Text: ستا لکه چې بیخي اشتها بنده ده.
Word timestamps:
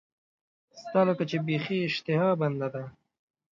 ستا 0.81 1.01
لکه 1.07 1.23
چې 1.29 1.37
بیخي 1.47 1.77
اشتها 1.87 2.27
بنده 2.41 2.67
ده. 2.73 2.83